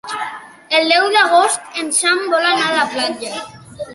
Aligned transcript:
El 0.77 0.87
deu 0.91 1.05
d'agost 1.15 1.77
en 1.83 1.93
Sam 1.99 2.23
vol 2.33 2.47
anar 2.53 2.65
a 2.73 2.75
la 2.79 2.89
platja. 2.97 3.33